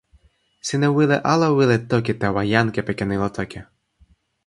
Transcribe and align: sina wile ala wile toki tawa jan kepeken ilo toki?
sina 0.67 0.87
wile 0.95 1.17
ala 1.33 1.47
wile 1.57 1.77
toki 1.89 2.13
tawa 2.21 2.41
jan 2.51 2.67
kepeken 2.75 3.13
ilo 3.15 3.27
toki? 3.37 3.59